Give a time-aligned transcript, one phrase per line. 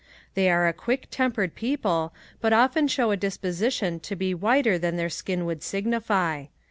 [0.33, 4.95] They are a quick tempered people but often show a disposition to be whiter than
[4.97, 6.45] their skin would signify.